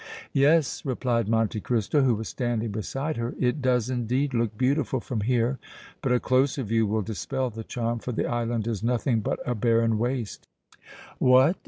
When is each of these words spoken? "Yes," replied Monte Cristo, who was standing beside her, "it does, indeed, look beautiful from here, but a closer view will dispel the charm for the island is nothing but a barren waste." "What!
"Yes," 0.33 0.83
replied 0.83 1.29
Monte 1.29 1.59
Cristo, 1.61 2.01
who 2.01 2.15
was 2.15 2.27
standing 2.27 2.71
beside 2.71 3.17
her, 3.17 3.35
"it 3.39 3.61
does, 3.61 3.87
indeed, 3.87 4.33
look 4.33 4.57
beautiful 4.57 4.99
from 4.99 5.21
here, 5.21 5.59
but 6.01 6.11
a 6.11 6.19
closer 6.19 6.63
view 6.63 6.87
will 6.87 7.03
dispel 7.03 7.51
the 7.51 7.63
charm 7.63 7.99
for 7.99 8.11
the 8.11 8.25
island 8.25 8.65
is 8.65 8.81
nothing 8.81 9.19
but 9.19 9.39
a 9.47 9.53
barren 9.53 9.99
waste." 9.99 10.47
"What! 11.19 11.55